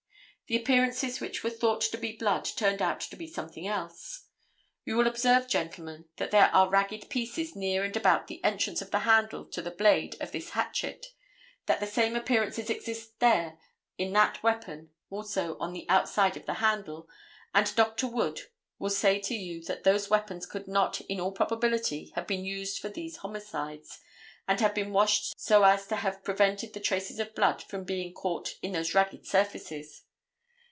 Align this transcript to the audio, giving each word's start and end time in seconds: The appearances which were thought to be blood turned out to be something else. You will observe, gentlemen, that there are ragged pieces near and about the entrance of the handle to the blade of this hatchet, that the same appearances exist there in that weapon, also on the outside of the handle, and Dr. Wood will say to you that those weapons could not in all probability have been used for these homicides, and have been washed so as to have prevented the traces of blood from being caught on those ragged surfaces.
The 0.47 0.57
appearances 0.57 1.21
which 1.21 1.45
were 1.45 1.49
thought 1.49 1.79
to 1.79 1.97
be 1.97 2.11
blood 2.17 2.43
turned 2.43 2.81
out 2.81 2.99
to 2.99 3.15
be 3.15 3.25
something 3.25 3.67
else. 3.67 4.25
You 4.83 4.97
will 4.97 5.07
observe, 5.07 5.47
gentlemen, 5.47 6.09
that 6.17 6.31
there 6.31 6.53
are 6.53 6.69
ragged 6.69 7.09
pieces 7.09 7.55
near 7.55 7.85
and 7.85 7.95
about 7.95 8.27
the 8.27 8.43
entrance 8.43 8.81
of 8.81 8.91
the 8.91 8.99
handle 8.99 9.45
to 9.45 9.61
the 9.61 9.71
blade 9.71 10.17
of 10.19 10.33
this 10.33 10.49
hatchet, 10.49 11.05
that 11.67 11.79
the 11.79 11.87
same 11.87 12.17
appearances 12.17 12.69
exist 12.69 13.17
there 13.21 13.59
in 13.97 14.11
that 14.11 14.43
weapon, 14.43 14.89
also 15.09 15.57
on 15.59 15.71
the 15.71 15.85
outside 15.87 16.35
of 16.35 16.45
the 16.45 16.55
handle, 16.55 17.07
and 17.55 17.73
Dr. 17.73 18.07
Wood 18.07 18.41
will 18.77 18.89
say 18.89 19.21
to 19.21 19.33
you 19.33 19.63
that 19.63 19.85
those 19.85 20.09
weapons 20.09 20.45
could 20.45 20.67
not 20.67 20.99
in 20.99 21.21
all 21.21 21.31
probability 21.31 22.11
have 22.15 22.27
been 22.27 22.43
used 22.43 22.79
for 22.81 22.89
these 22.89 23.15
homicides, 23.15 23.99
and 24.49 24.59
have 24.59 24.75
been 24.75 24.91
washed 24.91 25.33
so 25.39 25.63
as 25.63 25.87
to 25.87 25.95
have 25.95 26.25
prevented 26.25 26.73
the 26.73 26.81
traces 26.81 27.19
of 27.19 27.33
blood 27.35 27.63
from 27.63 27.85
being 27.85 28.13
caught 28.13 28.55
on 28.61 28.73
those 28.73 28.93
ragged 28.93 29.25
surfaces. 29.25 30.03